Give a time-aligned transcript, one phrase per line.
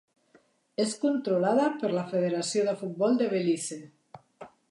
[0.83, 3.81] És controlada per la Federació de Futbol de Belize.